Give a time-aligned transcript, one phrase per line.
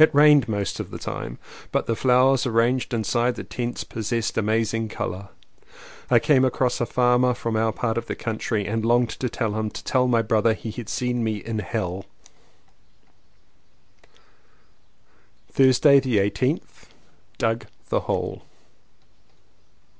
[0.00, 1.38] It rained most of the time,
[1.70, 5.28] but the flowers arranged inside the tents possessed amazing colour.
[6.10, 9.56] I came across a farmer from our part of the country and longed to tell
[9.56, 12.04] him to tell my brother that he had seen me in Helll
[15.52, 16.86] Thursday the 18th.
[17.38, 18.42] Dug the hole.